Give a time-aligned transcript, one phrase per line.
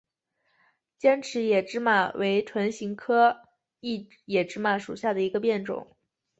[0.97, 3.43] 尖齿异野芝麻为唇形科
[3.81, 5.95] 异野芝麻属下的一个变种。